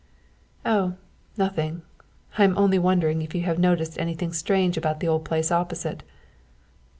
[0.65, 0.95] "Oh,
[1.37, 1.83] nothing.
[2.35, 6.01] I'm only wondering if you have noticed anything strange about that old place opposite."